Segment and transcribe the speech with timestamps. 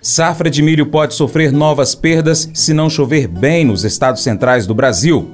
[0.00, 4.74] Safra de milho pode sofrer novas perdas se não chover bem nos estados centrais do
[4.74, 5.30] Brasil.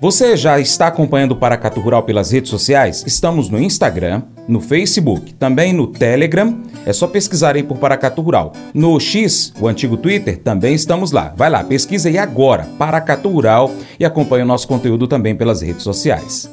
[0.00, 3.02] Você já está acompanhando o Paracato Rural pelas redes sociais?
[3.04, 6.56] Estamos no Instagram, no Facebook, também no Telegram.
[6.86, 8.52] É só pesquisarem por Paracato Rural.
[8.72, 11.34] No X, o antigo Twitter, também estamos lá.
[11.36, 15.82] Vai lá, pesquisa aí agora, Paracato Rural, e acompanhe o nosso conteúdo também pelas redes
[15.82, 16.48] sociais.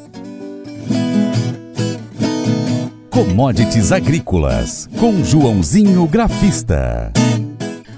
[3.12, 7.14] Commodities Agrícolas, com Joãozinho Grafista.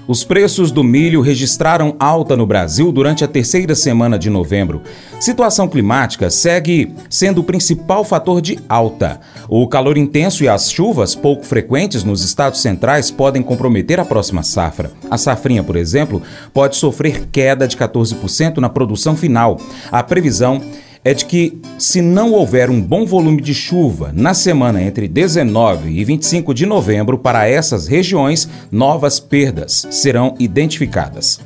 [0.08, 4.80] Os preços do milho registraram alta no Brasil durante a terceira semana de novembro.
[5.20, 9.20] Situação climática segue sendo o principal fator de alta.
[9.50, 14.42] O calor intenso e as chuvas pouco frequentes nos estados centrais podem comprometer a próxima
[14.42, 14.92] safra.
[15.10, 16.22] A safrinha, por exemplo,
[16.54, 19.60] pode sofrer queda de 14% na produção final.
[19.92, 20.62] A previsão
[21.04, 25.90] é de que, se não houver um bom volume de chuva na semana entre 19
[25.90, 31.40] e 25 de novembro para essas regiões, novas perdas serão identificadas.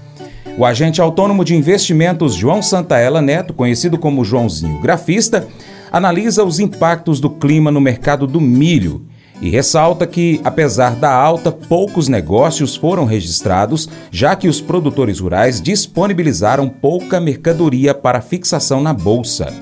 [0.58, 5.46] O agente autônomo de investimentos João Santaella Neto, conhecido como Joãozinho Grafista,
[5.90, 9.06] analisa os impactos do clima no mercado do milho
[9.40, 15.60] e ressalta que, apesar da alta, poucos negócios foram registrados, já que os produtores rurais
[15.60, 19.52] disponibilizaram pouca mercadoria para fixação na bolsa.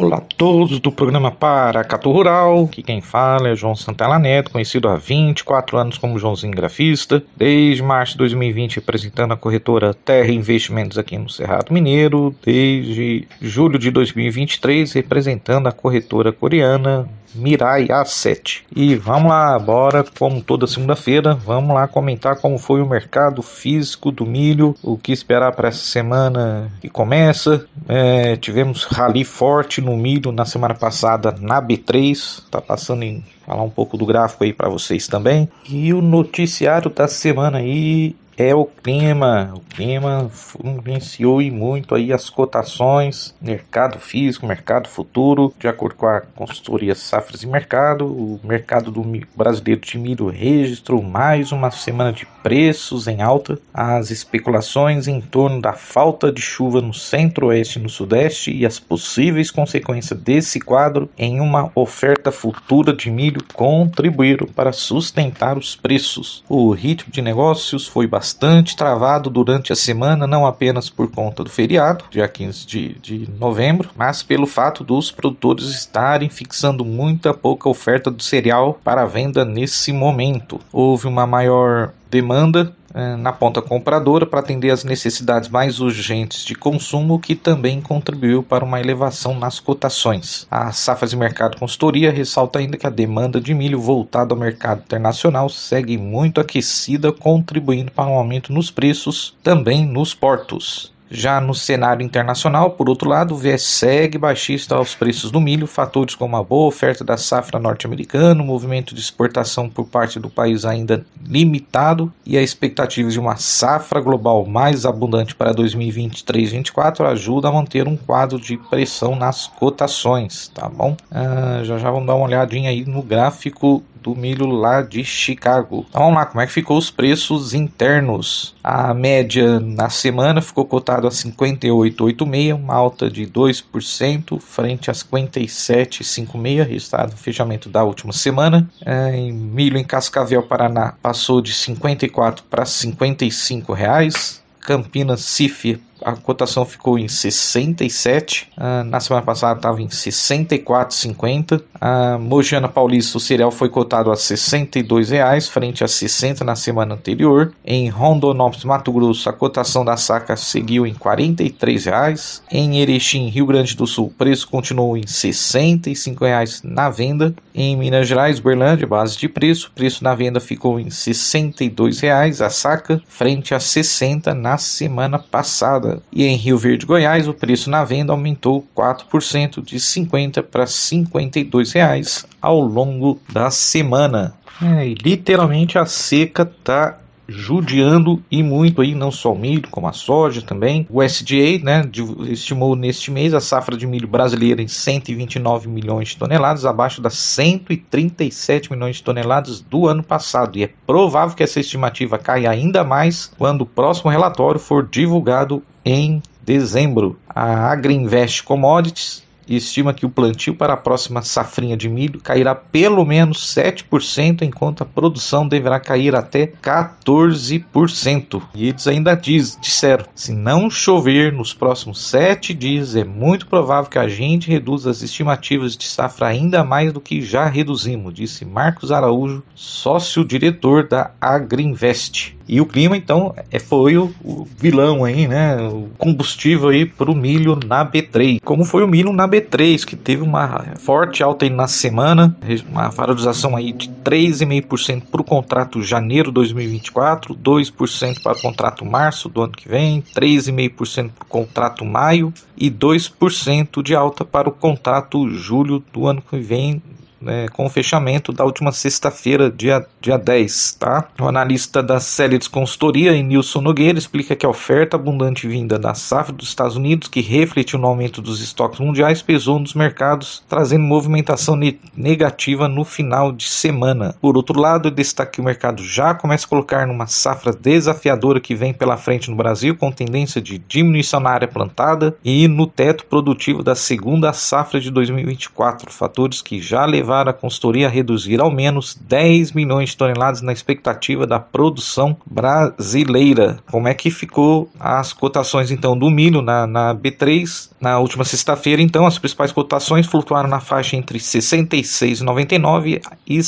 [0.00, 4.88] Olá a todos do programa Paracato Rural, que quem fala é João Santana Neto, conhecido
[4.88, 10.96] há 24 anos como Joãozinho Grafista, desde março de 2020 representando a corretora Terra Investimentos
[10.96, 18.62] aqui no Cerrado Mineiro, desde julho de 2023 representando a corretora coreana Mirai A7.
[18.74, 24.10] E vamos lá, bora, como toda segunda-feira, vamos lá comentar como foi o mercado físico
[24.10, 27.66] do milho, o que esperar para essa semana que começa.
[27.88, 33.62] É, tivemos rally forte no milho na semana passada na B3, tá passando em falar
[33.62, 35.48] um pouco do gráfico aí para vocês também.
[35.68, 39.52] E o noticiário da semana aí é o clima.
[39.54, 40.30] O clima
[40.64, 46.94] influenciou e muito aí as cotações, mercado físico, mercado futuro, de acordo com a consultoria
[46.94, 48.06] Safras e Mercado.
[48.06, 49.04] O mercado do
[49.36, 53.58] brasileiro de milho registrou mais uma semana de preços em alta.
[53.74, 58.80] As especulações em torno da falta de chuva no centro-oeste e no sudeste e as
[58.80, 66.42] possíveis consequências desse quadro em uma oferta futura de milho contribuíram para sustentar os preços.
[66.48, 71.42] O ritmo de negócios foi bastante bastante travado durante a semana, não apenas por conta
[71.42, 77.34] do feriado, dia 15 de, de novembro, mas pelo fato dos produtores estarem fixando muita
[77.34, 80.60] pouca oferta do cereal para venda nesse momento.
[80.72, 82.72] Houve uma maior demanda
[83.18, 88.64] na ponta compradora para atender às necessidades mais urgentes de consumo, que também contribuiu para
[88.64, 90.46] uma elevação nas cotações.
[90.50, 95.48] A Safras Mercado Consultoria ressalta ainda que a demanda de milho voltada ao mercado internacional
[95.48, 100.92] segue muito aquecida, contribuindo para um aumento nos preços também nos portos.
[101.10, 105.66] Já no cenário internacional, por outro lado, o viés segue baixista aos preços do milho,
[105.66, 110.30] fatores como a boa oferta da safra norte-americana, o movimento de exportação por parte do
[110.30, 117.48] país ainda limitado e a expectativa de uma safra global mais abundante para 2023-2024 ajuda
[117.48, 120.96] a manter um quadro de pressão nas cotações, tá bom?
[121.10, 125.86] Ah, já já vamos dar uma olhadinha aí no gráfico do milho lá de Chicago.
[125.88, 128.54] Então vamos lá, como é que ficou os preços internos?
[128.62, 136.66] A média na semana ficou cotado a 58,86, uma alta de 2% frente a 57,56,
[136.66, 138.68] resultado do fechamento da última semana.
[138.84, 144.40] É, em milho em Cascavel, Paraná, passou de 54 para 55 reais.
[144.60, 148.50] Campinas CIF a cotação ficou em 67.
[148.56, 151.62] Uh, na semana passada estava em 64,50.
[151.80, 156.56] A uh, Mogiana Paulista, o cereal foi cotado a 62 reais, frente a 60 na
[156.56, 157.52] semana anterior.
[157.64, 162.42] Em Rondonópolis, Mato Grosso, a cotação da saca seguiu em 43 reais.
[162.50, 167.34] Em Erechim, Rio Grande do Sul, o preço continuou em 65 reais na venda.
[167.54, 172.48] Em Minas Gerais, Berlândia, base de preço, preço na venda ficou em 62 reais a
[172.48, 175.89] saca, frente a 60 na semana passada.
[176.12, 181.72] E em Rio Verde, Goiás, o preço na venda aumentou 4% de 50 para 52
[181.72, 184.34] reais ao longo da semana.
[184.62, 186.98] É, literalmente a seca está
[187.30, 190.86] judiando e muito aí, não só o milho, como a soja também.
[190.90, 191.88] O SDA, né,
[192.28, 197.14] estimou neste mês a safra de milho brasileira em 129 milhões de toneladas, abaixo das
[197.14, 200.58] 137 milhões de toneladas do ano passado.
[200.58, 205.62] E é provável que essa estimativa caia ainda mais quando o próximo relatório for divulgado
[205.84, 207.18] em dezembro.
[207.28, 212.54] A Agriinvest Commodities e estima que o plantio para a próxima safrinha de milho cairá
[212.54, 218.40] pelo menos 7%, enquanto a produção deverá cair até 14%.
[218.54, 223.90] E eles ainda diz, disseram: se não chover nos próximos 7 dias, é muito provável
[223.90, 228.44] que a gente reduza as estimativas de safra ainda mais do que já reduzimos, disse
[228.44, 232.36] Marcos Araújo, sócio-diretor da Agriinvest.
[232.52, 235.56] E o clima, então, é, foi o, o vilão aí, né?
[235.68, 238.40] O combustível aí para o milho na B3.
[238.42, 242.36] Como foi o milho na B3, que teve uma forte alta aí na semana,
[242.68, 249.28] uma valorização aí de 3,5% para o contrato janeiro 2024, 2% para o contrato março
[249.28, 254.52] do ano que vem, 3,5% para o contrato maio e 2% de alta para o
[254.52, 256.82] contrato julho do ano que vem
[257.20, 260.76] né, com o fechamento da última sexta-feira, dia, dia 10.
[260.78, 261.08] Tá?
[261.20, 266.32] O analista da Célides Consultoria, Nilson Nogueira, explica que a oferta abundante vinda da safra
[266.32, 271.56] dos Estados Unidos, que refletiu no aumento dos estoques mundiais, pesou nos mercados, trazendo movimentação
[271.56, 274.14] ne negativa no final de semana.
[274.20, 278.54] Por outro lado, destaque que o mercado já começa a colocar numa safra desafiadora que
[278.54, 283.04] vem pela frente no Brasil, com tendência de diminuição na área plantada e no teto
[283.06, 288.40] produtivo da segunda safra de 2024, fatores que já levaram levar a consultoria a reduzir
[288.40, 293.58] ao menos 10 milhões de toneladas na expectativa da produção brasileira.
[293.68, 298.80] Como é que ficou as cotações então do milho na, na B3 na última sexta-feira?
[298.80, 303.38] Então as principais cotações flutuaram na faixa entre 66,99 e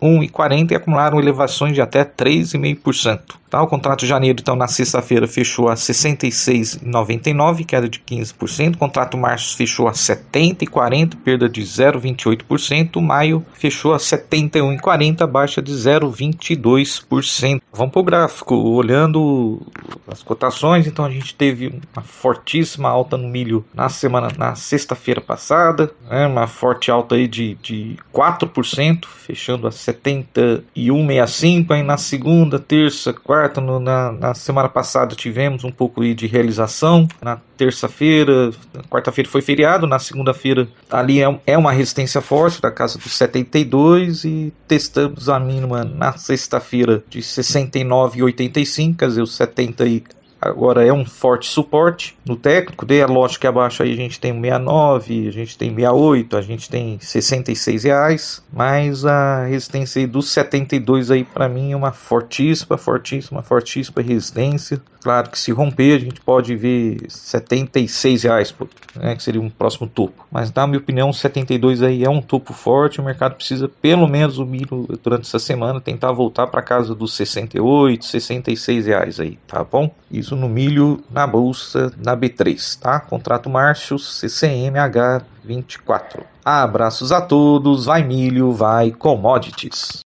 [0.00, 3.40] 71,40 e acumularam elevações de até 3,5%.
[3.50, 8.76] Tá, o contrato de janeiro, então, na sexta-feira fechou a 66,99, queda de 15%.
[8.76, 13.00] O contrato março fechou a 70,40, perda de 0,28%.
[13.00, 17.60] Maio fechou a 71,40, baixa de 0,22%.
[17.72, 19.60] Vamos para o gráfico, olhando
[20.06, 20.86] as cotações.
[20.86, 26.24] Então, a gente teve uma fortíssima alta no milho na semana, na sexta-feira passada, né,
[26.24, 31.70] uma forte alta aí de, de 4%, fechando a 71,65.
[31.70, 37.06] Aí na segunda, terça, quarta no, na, na, semana passada tivemos um pouco de realização.
[37.22, 38.50] Na terça-feira,
[38.88, 44.24] quarta-feira foi feriado, na segunda-feira ali é, é, uma resistência forte, da casa dos 72,
[44.24, 50.02] e testamos a mínima na sexta-feira de 69,85, quer dizer, os 70 e
[50.40, 52.86] agora é um forte suporte no técnico.
[52.86, 56.42] Dei a lógica que abaixo aí a gente tem 69, a gente tem 68, a
[56.42, 61.92] gente tem 66 reais, mas a resistência aí dos 72 aí para mim é uma
[61.92, 64.80] fortíssima, fortíssima, fortíssima resistência.
[65.02, 68.54] Claro que se romper a gente pode ver 76 reais,
[68.94, 70.26] né, que seria um próximo topo.
[70.30, 73.00] Mas na minha opinião 72 aí é um topo forte.
[73.00, 77.14] O mercado precisa pelo menos o milho durante essa semana tentar voltar para casa dos
[77.14, 79.90] 68, 66 reais aí, tá bom?
[80.10, 83.00] Isso no milho na bolsa na B3, tá?
[83.00, 86.24] Contrato março CCMH 24.
[86.44, 90.00] Abraços a todos, vai milho, vai commodities.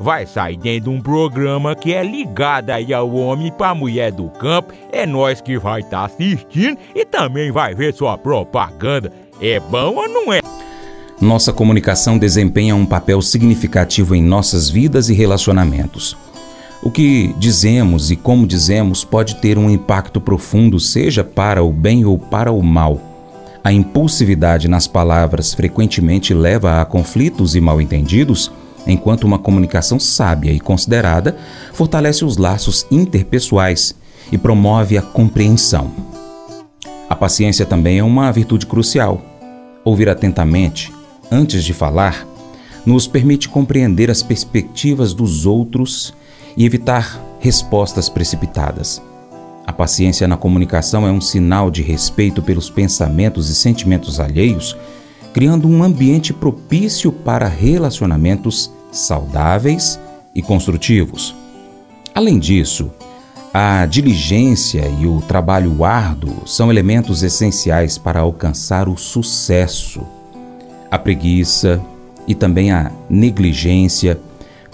[0.00, 4.28] vai sair dentro de um programa que é ligado aí ao homem para mulher do
[4.30, 4.72] campo.
[4.92, 9.12] É nós que vai estar tá assistindo e também vai ver sua propaganda.
[9.40, 10.40] É bom ou não é?
[11.20, 16.16] Nossa comunicação desempenha um papel significativo em nossas vidas e relacionamentos.
[16.80, 22.04] O que dizemos e como dizemos pode ter um impacto profundo, seja para o bem
[22.04, 23.00] ou para o mal.
[23.64, 28.52] A impulsividade nas palavras frequentemente leva a conflitos e mal-entendidos
[28.86, 31.36] enquanto uma comunicação sábia e considerada
[31.72, 33.94] fortalece os laços interpessoais
[34.30, 35.90] e promove a compreensão.
[37.08, 39.22] A paciência também é uma virtude crucial.
[39.84, 40.92] Ouvir atentamente,
[41.30, 42.26] antes de falar,
[42.84, 46.14] nos permite compreender as perspectivas dos outros
[46.56, 49.00] e evitar respostas precipitadas.
[49.66, 54.76] A paciência na comunicação é um sinal de respeito pelos pensamentos e sentimentos alheios,
[55.32, 59.98] criando um ambiente propício para relacionamentos saudáveis
[60.34, 61.34] e construtivos.
[62.14, 62.90] Além disso,
[63.52, 70.02] a diligência e o trabalho árduo são elementos essenciais para alcançar o sucesso.
[70.90, 71.80] A preguiça
[72.26, 74.20] e também a negligência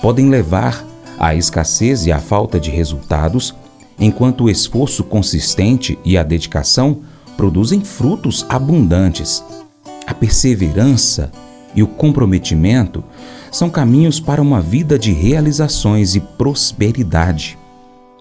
[0.02, 0.84] podem levar
[1.18, 3.54] à escassez e à falta de resultados,
[3.98, 6.98] enquanto o esforço consistente e a dedicação
[7.36, 9.42] produzem frutos abundantes.
[10.06, 11.30] A perseverança
[11.74, 13.02] e o comprometimento
[13.50, 17.58] são caminhos para uma vida de realizações e prosperidade.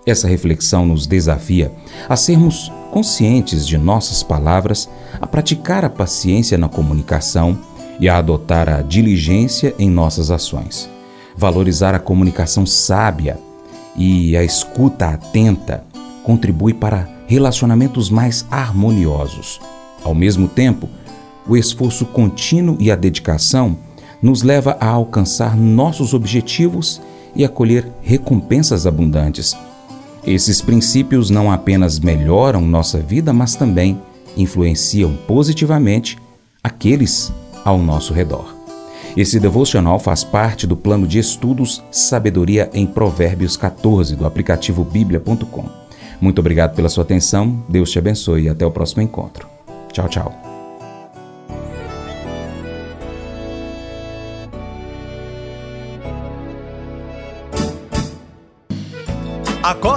[0.06, 1.72] Essa reflexão nos desafia
[2.10, 7.58] a sermos conscientes de nossas palavras, a praticar a paciência na comunicação
[8.00, 10.90] e a adotar a diligência em nossas ações.
[11.36, 13.40] Valorizar a comunicação sábia
[13.96, 15.84] e a escuta atenta
[16.24, 19.60] contribui para relacionamentos mais harmoniosos.
[20.04, 20.90] Ao mesmo tempo,
[21.48, 23.78] o esforço contínuo e a dedicação
[24.22, 27.02] nos leva a alcançar nossos objetivos
[27.36, 29.56] e a colher recompensas abundantes.
[30.26, 34.00] Esses princípios não apenas melhoram nossa vida, mas também
[34.38, 36.18] influenciam positivamente
[36.64, 37.32] aqueles
[37.66, 38.56] ao nosso redor.
[39.16, 45.66] Esse devocional faz parte do plano de estudos Sabedoria em Provérbios 14 do aplicativo bíblia.com.
[46.20, 49.48] Muito obrigado pela sua atenção, Deus te abençoe e até o próximo encontro.
[49.92, 50.53] Tchau, tchau.